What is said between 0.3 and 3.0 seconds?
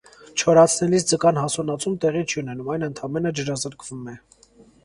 Չորացնելիս ձկան հասունացում տեղի չի ունենում. այն